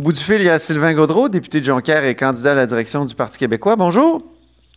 [0.00, 2.54] Au bout du fil, il y a Sylvain Gaudreau, député de Jonquière et candidat à
[2.54, 3.76] la direction du Parti québécois.
[3.76, 4.22] Bonjour.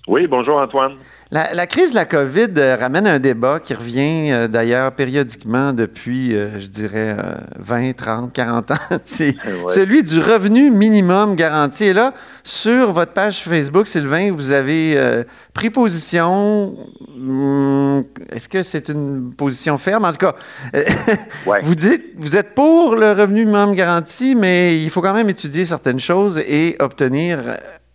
[0.05, 0.95] Oui, bonjour Antoine.
[1.31, 6.35] La, crise de la COVID euh, ramène un débat qui revient euh, d'ailleurs périodiquement depuis,
[6.35, 7.15] euh, je dirais,
[7.57, 8.75] 20, 30, 40 ans.
[9.05, 9.37] C'est
[9.69, 11.85] celui du revenu minimum garanti.
[11.85, 12.13] Et là,
[12.43, 16.75] sur votre page Facebook, Sylvain, vous avez pris position.
[17.15, 18.02] Hmm,
[18.33, 20.05] est-ce que c'est une position ferme?
[20.05, 20.35] En tout cas,
[21.61, 25.65] vous dites, vous êtes pour le revenu minimum garanti, mais il faut quand même étudier
[25.65, 27.39] certaines choses et obtenir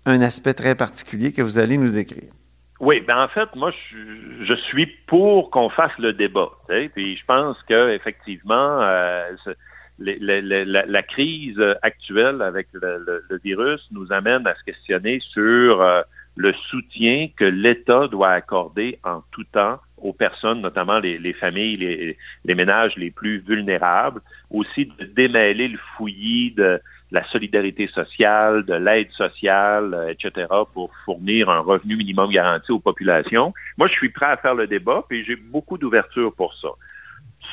[0.06, 2.30] un aspect très particulier que vous allez nous décrire.
[2.80, 3.72] Oui, ben en fait, moi,
[4.42, 6.50] je, suis pour qu'on fasse le débat.
[6.94, 9.30] Puis je pense qu'effectivement, euh,
[9.98, 16.02] la, crise actuelle avec le, virus nous amène à se questionner sur euh,
[16.36, 22.54] le soutien que l'État doit accorder en tout temps aux personnes, notamment les, familles, les,
[22.54, 24.20] ménages les plus vulnérables,
[24.50, 26.80] aussi de démêler le fouillis de,
[27.10, 32.80] la solidarité sociale, de l'aide sociale, euh, etc., pour fournir un revenu minimum garanti aux
[32.80, 33.54] populations.
[33.76, 36.68] Moi, je suis prêt à faire le débat, puis j'ai beaucoup d'ouverture pour ça.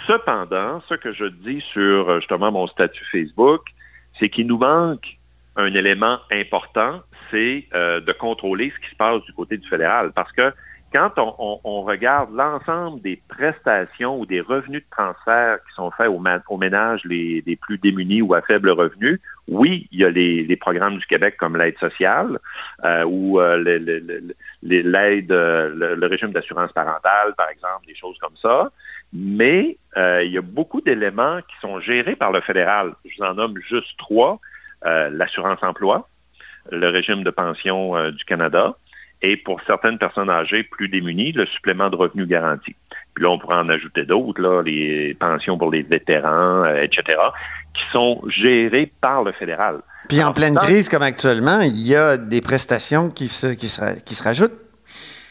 [0.08, 3.62] Cependant, ce que je dis sur euh, justement mon statut Facebook,
[4.20, 5.18] c'est qu'il nous manque
[5.56, 10.12] un élément important, c'est euh, de contrôler ce qui se passe du côté du fédéral.
[10.14, 10.54] Parce que
[10.94, 16.58] quand on, regarde l'ensemble des prestations ou des revenus de transfert qui sont faits aux,
[16.58, 21.06] ménages les, plus démunis ou à faible revenu, oui, il y a les, programmes du
[21.06, 22.40] Québec comme l'aide sociale
[22.84, 23.58] euh, ou euh,
[24.62, 28.72] l'aide, euh, le, régime d'assurance parentale, par exemple, des choses comme ça.
[29.12, 32.94] Mais il y a beaucoup d'éléments qui sont gérés par le fédéral.
[33.06, 34.40] Je vous en nomme juste trois.
[34.84, 36.10] l'assurance emploi,
[36.72, 38.76] le régime de pension du Canada,
[39.22, 42.76] et pour certaines personnes âgées plus démunies, le supplément de revenu garanti.
[43.14, 47.18] Puis là, on pourrait en ajouter d'autres, les pensions pour les vétérans, euh, etc.,
[47.74, 49.82] qui sont gérées par le fédéral.
[50.10, 53.68] Puis en pleine crise comme actuellement, il y a des prestations qui se, qui
[54.06, 54.66] qui se rajoutent.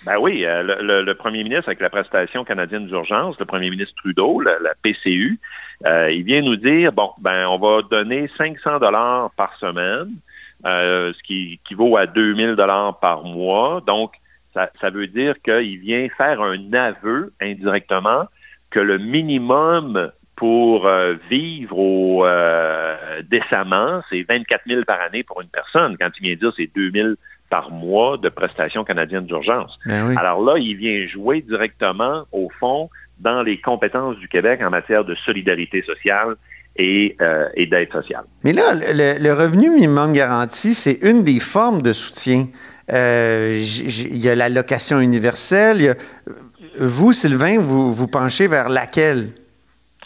[0.04, 0.62] Ben oui, euh,
[1.02, 5.38] le, premier ministre avec la prestation canadienne d'urgence, le premier ministre Trudeau, la, PCU,
[5.86, 10.10] euh, il vient nous dire, bon, ben on va donner 500 dollars par semaine
[10.66, 13.82] euh, ce qui équivaut à 2000 dollars par mois.
[13.86, 14.12] Donc,
[14.54, 18.26] ça, veut dire qu'il vient faire un aveu indirectement
[18.70, 25.40] que le minimum pour euh, vivre au, euh, décemment, c'est 24 000 par année pour
[25.40, 25.96] une personne.
[25.98, 27.08] Quand il vient dire c'est 2 000
[27.50, 29.78] par mois de prestations canadiennes d'urgence.
[29.86, 34.70] Ben Alors là, il vient jouer directement, au fond, dans les compétences du Québec en
[34.70, 36.34] matière de solidarité sociale
[36.80, 38.24] euh, et, d'aide sociale.
[38.42, 42.48] Mais là, le, revenu minimum garanti, c'est une des formes de soutien.
[42.92, 45.96] Euh, il y a l'allocation universelle.
[46.78, 49.28] vous, Sylvain, vous vous penchez vers laquelle?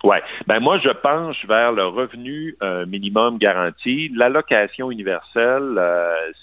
[0.04, 0.16] Oui.
[0.46, 4.10] Ben moi, je penche vers le revenu euh, minimum garanti.
[4.14, 5.80] L'allocation universelle,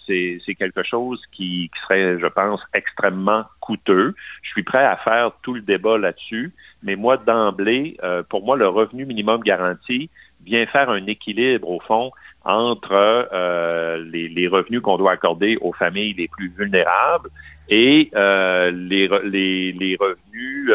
[0.06, 4.14] c'est quelque chose qui, serait, je pense, extrêmement coûteux.
[4.42, 6.54] Je suis prêt à faire tout le débat là-dessus.
[6.86, 10.10] Mais moi, d'emblée, euh, pour moi, le revenu minimum garanti
[10.46, 12.12] vient faire un équilibre, au fond,
[12.44, 17.30] entre euh, les, revenus qu'on doit accorder aux familles les plus vulnérables
[17.70, 20.72] et euh, les, revenus,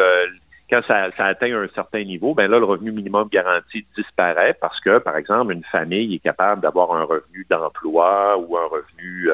[0.70, 4.98] quand ça, atteint un certain niveau, ben là, le revenu minimum garanti disparaît parce que,
[4.98, 9.28] par exemple, une famille est capable d'avoir un revenu d'emploi ou un revenu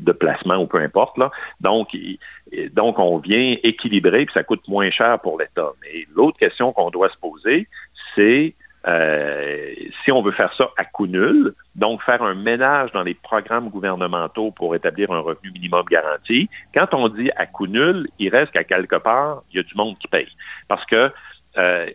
[0.00, 1.16] de placement ou peu importe.
[1.18, 1.30] Là.
[1.60, 1.96] Donc,
[2.72, 5.72] donc, on vient équilibrer, puis ça coûte moins cher pour l'État.
[5.82, 7.68] Mais l'autre question qu'on doit se poser,
[8.14, 8.54] c'est
[8.86, 9.72] euh,
[10.04, 13.70] si on veut faire ça à coût nul, donc faire un ménage dans les programmes
[13.70, 18.52] gouvernementaux pour établir un revenu minimum garanti, quand on dit à coût nul, il reste
[18.52, 20.28] qu'à quelque part, il y a du monde qui paye.
[20.68, 21.10] Parce que
[21.56, 21.86] euh,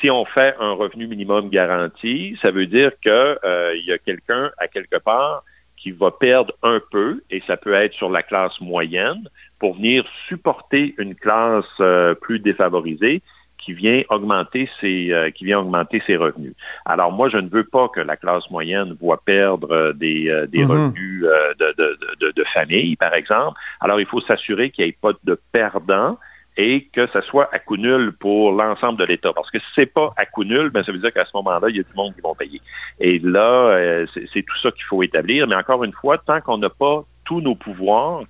[0.00, 4.50] si on fait un revenu minimum garanti, ça veut dire qu'il euh, y a quelqu'un
[4.56, 5.44] à quelque part
[5.76, 9.28] qui va perdre un peu, et ça peut être sur la classe moyenne,
[9.58, 11.80] pour venir supporter une classe
[12.20, 13.20] plus défavorisée
[13.62, 16.54] qui vient augmenter ses euh, qui vient augmenter ses revenus.
[16.84, 20.64] Alors moi, je ne veux pas que la classe moyenne voit perdre euh, des, des
[20.64, 20.66] mm-hmm.
[20.66, 21.24] revenus
[21.58, 23.58] de, de, famille, par exemple.
[23.80, 26.18] Alors il faut s'assurer qu'il n'y ait pas de perdants
[26.56, 29.32] et que ce soit à coût nul pour l'ensemble de l'État.
[29.32, 31.30] Parce que si ce n'est pas à coût nul, ben, ça veut dire qu'à ce
[31.34, 32.60] moment-là, il y a du monde qui vont payer.
[33.00, 34.04] Et là,
[34.34, 35.46] c'est tout ça qu'il faut établir.
[35.46, 38.24] Mais encore une fois, tant qu'on n'a pas tous nos pouvoirs,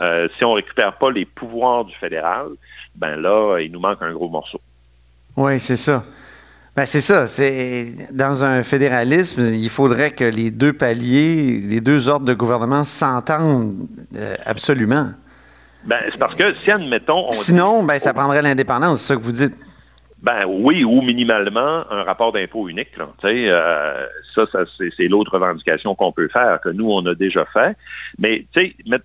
[0.00, 2.48] euh, si on ne récupère pas les pouvoirs du fédéral,
[2.94, 4.60] ben là, il nous manque un gros morceau.
[5.36, 6.04] Oui, c'est ça.
[6.76, 7.28] Ben c'est ça.
[7.28, 12.82] C'est dans un fédéralisme, il faudrait que les deux paliers, les deux ordres de gouvernement
[12.82, 13.86] s'entendent
[14.16, 15.10] euh, absolument.
[15.84, 19.32] Ben, c'est parce que si admettons, sinon, ben ça prendrait l'indépendance, c'est ça que vous
[19.32, 19.54] dites.
[20.24, 22.88] Ben oui, ou minimalement un rapport d'impôt unique.
[23.24, 24.46] Euh, ça,
[24.96, 27.76] c'est l'autre revendication qu'on peut faire, que nous, on a déjà fait.
[28.18, 28.46] Mais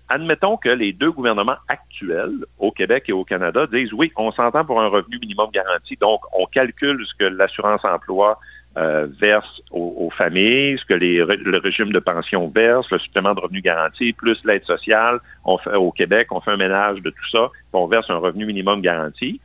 [0.08, 4.64] admettons que les deux gouvernements actuels, au Québec et au Canada, disent oui, on s'entend
[4.64, 8.38] pour un revenu minimum garanti, donc on calcule ce que l'assurance emploi
[8.78, 13.60] euh, verse aux, familles, ce que le régime de pension verse, le supplément de revenu
[13.60, 15.18] garanti, plus l'aide sociale.
[15.44, 18.80] Au Québec, on fait un ménage de tout ça, puis on verse un revenu minimum
[18.80, 19.38] garanti.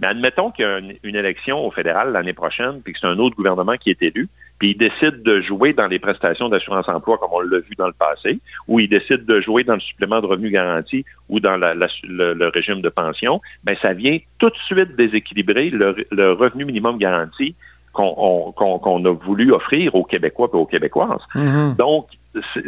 [0.00, 3.18] Mais admettons qu'il y a une, élection au fédéral l'année prochaine, puis que c'est un
[3.18, 7.30] autre gouvernement qui est élu, puis il décide de jouer dans les prestations d'assurance-emploi comme
[7.32, 10.26] on l'a vu dans le passé, ou il décide de jouer dans le supplément de
[10.26, 15.70] revenu garanti ou dans le, régime de pension, bien, ça vient tout de suite déséquilibrer
[15.70, 17.54] le revenu minimum garanti
[17.92, 21.22] qu'on a voulu offrir aux Québécois et aux Québécoises.
[21.34, 21.76] Mm-hmm.
[21.76, 22.06] Donc,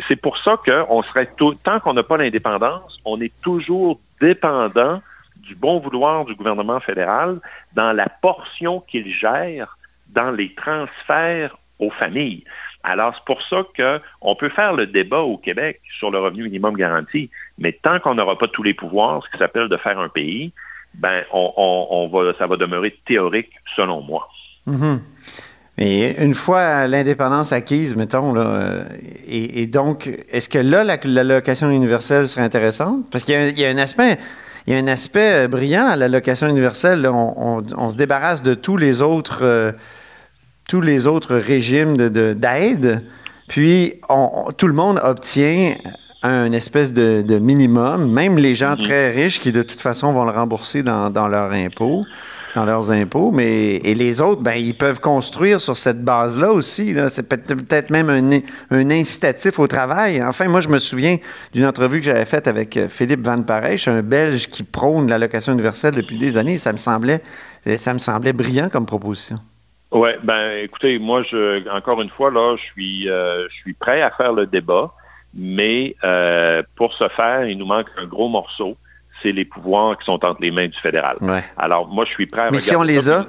[0.08, 5.00] c'est pour ça qu'on serait tout, tant qu'on n'a pas l'indépendance, on est toujours dépendant
[5.43, 7.41] du bon vouloir du gouvernement fédéral
[7.75, 9.77] dans la portion qu'il gère
[10.09, 12.44] dans les transferts aux familles.
[12.85, 16.77] Alors, c'est pour ça qu'on peut faire le débat au Québec sur le revenu minimum
[16.77, 20.09] garanti, mais tant qu'on n'aura pas tous les pouvoirs, ce qui s'appelle de faire un
[20.09, 20.53] pays,
[20.94, 24.29] ben, on, va, ça va demeurer théorique selon moi.
[24.69, 24.99] Mm-hmm.
[25.79, 28.85] Une fois l'indépendance acquise, mettons, là, euh,
[29.27, 33.09] et, donc, est-ce que là, l'allocation universelle serait intéressante?
[33.11, 34.19] Parce qu'il y, a un aspect.
[34.67, 37.06] Il y a un aspect euh, brillant à l'allocation universelle.
[37.09, 39.73] On, se débarrasse de tous les autres, euh,
[40.69, 42.99] tous les autres régimes d'aide, de,
[43.49, 44.00] puis
[44.56, 45.75] tout le monde obtient
[46.23, 48.85] un espèce de, minimum, même les gens mm-hmm.
[48.85, 52.05] très riches qui de toute façon vont le rembourser dans, dans leur impôt
[52.54, 56.94] dans leurs impôts, mais et les autres, ben, ils peuvent construire sur cette base-là aussi.
[57.08, 58.10] C'est peut-être même
[58.70, 60.22] un, incitatif au travail.
[60.22, 61.16] Enfin, moi, je me souviens
[61.52, 65.52] d'une entrevue que j'avais faite avec euh, Philippe Van Parijs, un Belge qui prône l'allocation
[65.52, 66.58] universelle depuis des années.
[66.58, 67.22] Ça me semblait,
[67.76, 69.38] ça me semblait brillant comme proposition.
[69.93, 74.00] Oui, ben écoutez, moi, je, encore une fois, là, je suis, euh, je suis prêt
[74.00, 74.90] à faire le débat,
[75.34, 78.76] mais euh, pour ce faire, il nous manque un gros morceau
[79.23, 81.17] c'est les pouvoirs qui sont entre les mains du fédéral.
[81.57, 83.27] Alors, moi, je suis prêt à Mais si on les a?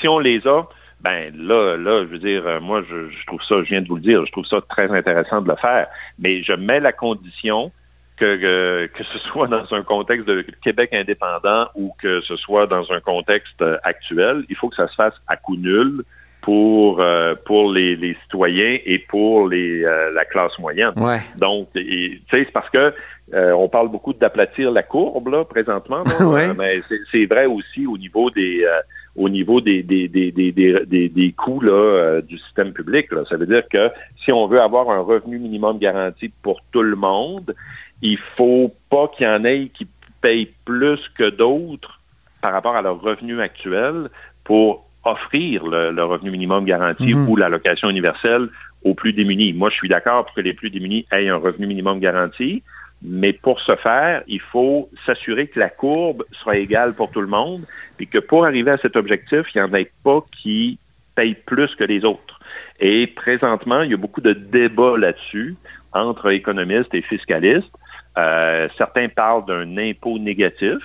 [0.00, 0.68] Si on les a,
[1.00, 3.96] ben là, là, je veux dire, euh, moi, je, trouve ça, je viens de vous
[3.96, 5.86] le dire, je trouve ça très intéressant de le faire.
[6.18, 7.72] Mais je mets la condition
[8.16, 12.90] que, que, ce soit dans un contexte de Québec indépendant ou que ce soit dans
[12.92, 16.04] un contexte euh, actuel, il faut que ça se fasse à coup nul
[16.40, 20.92] pour, euh, pour les, citoyens et pour les, la classe moyenne.
[21.36, 22.92] Donc, c'est parce que
[23.34, 26.80] euh, on parle beaucoup d'aplatir la courbe là, présentement, euh, mais
[27.12, 28.80] c'est vrai aussi au niveau des euh,
[29.16, 33.08] au niveau des, des, des, des coûts là, du système public.
[33.28, 33.90] Ça veut dire que
[34.24, 37.52] si on veut avoir un revenu minimum garanti pour tout le monde,
[38.00, 39.88] il faut pas qu'il y en ait qui
[40.20, 42.00] payent plus que d'autres
[42.40, 44.08] par rapport à leur revenu actuel
[44.44, 47.26] pour offrir le, revenu minimum garanti mm-hmm.
[47.26, 48.48] ou l'allocation universelle
[48.84, 49.52] aux plus démunis.
[49.52, 52.62] Moi, je suis d'accord pour que les plus démunis aient un revenu minimum garanti,
[53.02, 57.26] mais pour ce faire, il faut s'assurer que la courbe soit égale pour tout le
[57.26, 57.64] monde,
[58.00, 60.78] et que pour arriver à cet objectif, il n'y en ait pas qui
[61.14, 62.40] payent plus que les autres.
[62.80, 65.56] Et présentement, il y a beaucoup de débats là-dessus
[65.92, 67.70] entre économistes et fiscalistes.
[68.16, 70.78] Euh, certains parlent d'un impôt négatif.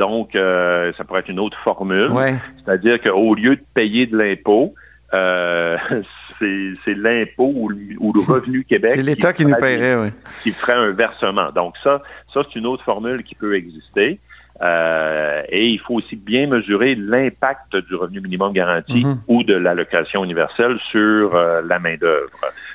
[0.00, 2.10] Donc, euh, ça pourrait être une autre formule.
[2.64, 4.74] C'est-à-dire qu'au lieu de payer de l'impôt,
[5.12, 5.76] euh,
[6.40, 8.92] c'est l'impôt ou, le revenu Québec.
[8.94, 10.08] c'est l'État qui, nous paierait, oui.
[10.42, 11.50] Qui ferait un versement.
[11.54, 12.00] Donc ça,
[12.32, 14.20] ça c'est une autre formule qui peut exister.
[14.62, 19.18] Euh, et il faut aussi bien mesurer l'impact du revenu minimum garanti mm-hmm.
[19.28, 22.30] ou de l'allocation universelle sur euh, la main-d'œuvre,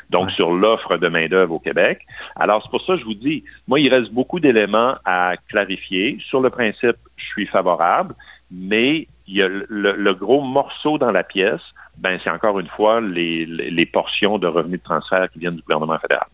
[0.09, 2.05] donc sur l'offre de main-d'œuvre au Québec.
[2.35, 6.17] Alors, c'est pour ça que je vous dis, moi, il reste beaucoup d'éléments à clarifier.
[6.19, 8.15] Sur le principe, je suis favorable,
[8.51, 11.61] mais il y a le gros morceau dans la pièce,
[11.97, 15.97] ben, c'est encore une fois les, portions de revenus de transfert qui viennent du gouvernement
[15.99, 16.27] fédéral.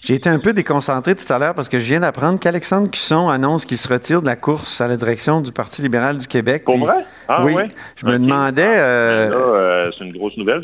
[0.00, 3.28] J'ai été un peu déconcentré tout à l'heure parce que je viens d'apprendre qu'Alexandre Cusson
[3.28, 6.64] annonce qu'il se retire de la course à la direction du Parti libéral du Québec.
[6.64, 7.04] Pour vrai?
[7.26, 7.54] Ah, oui.
[7.96, 8.62] Je me demandais.
[8.64, 10.62] Euh, ben euh, c'est une grosse nouvelle.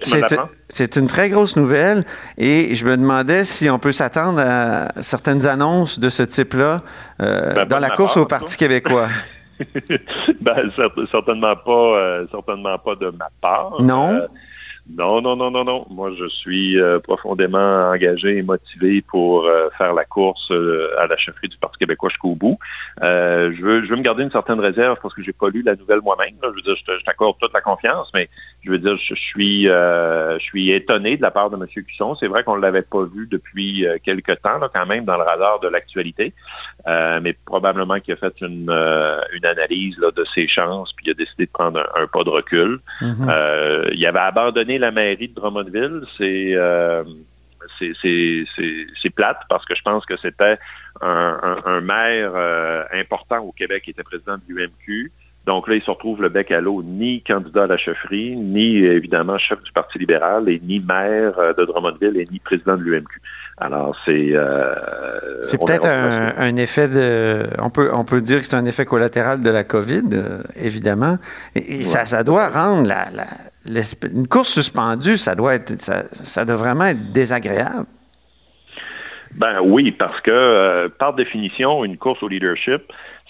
[0.68, 2.04] C'est une très grosse nouvelle.
[2.38, 6.82] Et je me demandais si on peut s'attendre à certaines annonces de ce type-là
[7.20, 9.08] euh, ben, dans la course au Parti québécois.
[10.40, 10.70] ben,
[11.10, 13.80] certainement pas, certainement pas de ma part.
[13.80, 14.26] Non.
[14.90, 15.86] Euh, non, non, non, non, non.
[15.90, 19.48] Moi, je suis euh, profondément engagé et motivé pour
[19.78, 20.50] faire la course
[20.98, 22.58] à la chefferie du Parti québécois jusqu'au bout.
[23.00, 25.76] je, veux, je veux me garder une certaine réserve parce que j'ai pas lu la
[25.76, 26.34] nouvelle moi-même.
[26.42, 28.28] Je veux dire, je, t'accorde toute la confiance, mais
[28.64, 31.66] je veux dire, je, suis, je suis étonné de la part de M.
[31.66, 32.14] Cusson.
[32.16, 35.22] C'est vrai qu'on ne l'avait pas vu depuis quelques temps, là, quand même, dans le
[35.22, 36.32] radar de l'actualité.
[36.86, 38.70] mais probablement qu'il a fait une,
[39.32, 42.30] une analyse là, de ses chances, puis il a décidé de prendre un, pas de
[42.30, 42.80] recul.
[43.00, 43.90] Mm-hmm.
[43.92, 46.02] il avait abandonné la mairie de Drummondville.
[46.16, 46.56] C'est
[47.78, 50.58] c'est plate parce que je pense que c'était
[51.00, 55.12] un, maire euh, important au Québec qui était président de l'UMQ.
[55.46, 58.78] Donc là, il se retrouve le bec à l'eau, ni candidat à la chefferie, ni
[58.78, 62.82] évidemment chef du Parti libéral, et ni maire euh, de Drummondville, et ni président de
[62.82, 63.20] l'UMQ.
[63.58, 64.30] Alors, c'est...
[64.32, 64.74] Euh,
[65.42, 67.46] c'est peut-être un, effet de...
[67.58, 70.02] On peut, on peut dire que c'est un effet collatéral de la COVID,
[70.56, 71.18] évidemment.
[71.54, 73.06] Et, ça, ça doit rendre la,
[73.66, 77.86] une course suspendue, ça doit être, ça, doit vraiment être désagréable.
[79.32, 82.82] Ben oui, parce que euh, par définition, une course au leadership,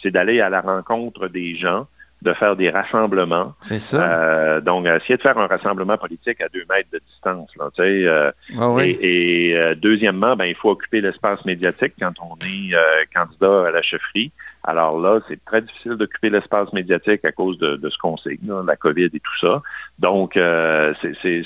[0.03, 1.87] c'est d'aller à la rencontre des gens,
[2.25, 3.55] de faire des rassemblements.
[3.61, 4.03] C'est ça.
[4.03, 7.51] Euh, donc, essayer de faire un rassemblement politique à deux mètres de distance.
[7.57, 12.75] Là, euh, ah Et, deuxièmement, ben, il faut occuper l'espace médiatique quand on est
[13.15, 14.33] candidat à la chefferie.
[14.67, 18.77] Alors là, c'est très difficile d'occuper l'espace médiatique à cause de, ce qu'on sait, la
[18.77, 19.61] COVID et tout ça.
[19.99, 21.43] Donc, euh, c'est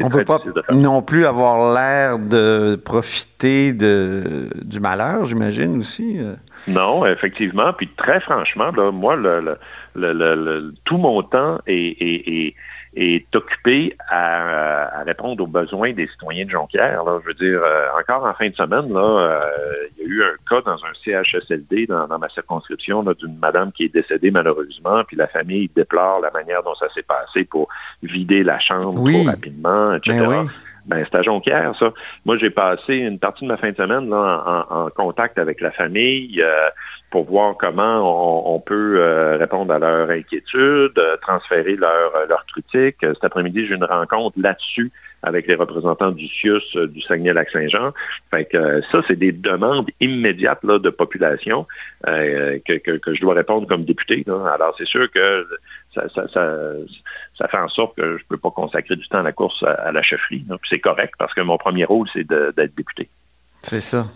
[0.00, 0.38] On ne veut pas
[0.70, 6.18] non plus avoir l'air de profiter de, du malheur, j'imagine aussi.
[6.20, 6.34] Euh.
[6.68, 7.72] Non, effectivement.
[7.72, 9.58] Puis très franchement, là, moi, le, le,
[10.84, 12.54] tout mon temps est
[12.94, 17.04] est occupé à, répondre aux besoins des citoyens de Jonquière.
[17.04, 17.20] Là.
[17.22, 19.50] Je veux dire, euh, encore en fin de semaine, là, euh,
[19.96, 23.84] il y a eu un cas dans un CHSLD dans, ma circonscription d'une madame qui
[23.84, 27.68] est décédée malheureusement, puis la famille déplore la manière dont ça s'est passé pour
[28.02, 30.26] vider la chambre trop rapidement, etc.
[30.86, 31.92] Ben c'est à Jonquière, ça.
[32.24, 35.70] Moi, j'ai passé une partie de ma fin de semaine là, en, contact avec la
[35.70, 36.68] famille euh,
[37.10, 42.98] pour voir comment on, peut euh, répondre à leurs inquiétudes, euh, transférer leurs leur critiques.
[43.00, 44.90] Cet après-midi, j'ai une rencontre là-dessus
[45.22, 47.92] avec les représentants du CIUS du Saguenay-Lac-Saint-Jean.
[48.32, 51.68] Ça, c'est des demandes immédiates là, de population
[52.04, 54.24] que, que, je dois répondre comme député.
[54.26, 55.46] Alors, c'est sûr que
[55.94, 56.08] ça,
[57.38, 59.62] ça, fait en sorte que je ne peux pas consacrer du temps à la course
[59.62, 60.44] à, la chefferie.
[60.68, 63.08] C'est correct parce que mon premier rôle, c'est d'être député.
[63.60, 64.06] C'est ça.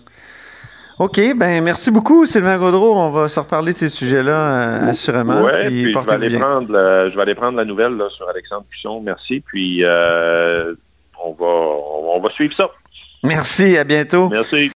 [0.99, 2.97] OK, ben merci beaucoup, Sylvain Gaudreau.
[2.97, 5.42] On va se reparler de ces sujets-là, euh, assurément.
[5.42, 6.68] Oui, puis, je, vais aller prendre,
[7.11, 9.02] je vais aller prendre la nouvelle sur Alexandre Cusson.
[9.02, 9.40] Merci.
[9.40, 10.75] Puis euh,
[11.23, 12.71] on, va, on va suivre ça.
[13.23, 14.30] Merci, à bientôt.
[14.30, 14.71] Merci.